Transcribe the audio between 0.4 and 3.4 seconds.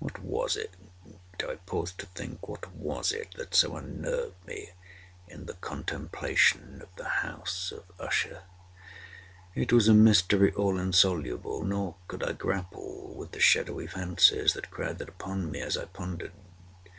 it—I paused to think—what was it